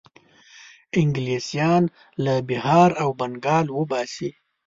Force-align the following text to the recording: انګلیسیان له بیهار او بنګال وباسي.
انګلیسیان 0.99 1.83
له 2.23 2.33
بیهار 2.47 2.91
او 3.01 3.09
بنګال 3.19 3.65
وباسي. 3.77 4.29